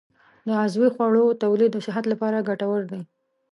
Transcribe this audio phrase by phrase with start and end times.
[0.47, 3.01] د عضوي خوړو تولید د صحت لپاره ګټور دی.